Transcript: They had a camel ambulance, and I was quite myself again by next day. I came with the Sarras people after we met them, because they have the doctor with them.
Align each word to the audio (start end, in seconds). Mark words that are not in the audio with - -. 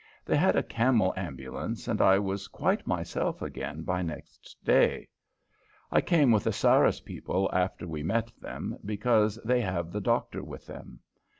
They 0.25 0.35
had 0.35 0.55
a 0.55 0.63
camel 0.63 1.13
ambulance, 1.15 1.87
and 1.87 2.01
I 2.01 2.17
was 2.17 2.47
quite 2.47 2.87
myself 2.87 3.39
again 3.43 3.83
by 3.83 4.01
next 4.01 4.55
day. 4.65 5.09
I 5.91 6.01
came 6.01 6.31
with 6.31 6.45
the 6.45 6.51
Sarras 6.51 7.01
people 7.05 7.51
after 7.53 7.87
we 7.87 8.01
met 8.01 8.31
them, 8.41 8.79
because 8.83 9.35
they 9.45 9.61
have 9.61 9.91
the 9.91 10.01
doctor 10.01 10.43
with 10.43 10.65
them. 10.65 11.01